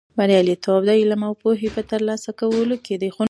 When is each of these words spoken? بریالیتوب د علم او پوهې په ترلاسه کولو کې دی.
بریالیتوب 0.17 0.81
د 0.85 0.91
علم 0.99 1.21
او 1.27 1.33
پوهې 1.41 1.69
په 1.75 1.81
ترلاسه 1.91 2.31
کولو 2.39 2.75
کې 2.85 2.95
دی. 3.01 3.09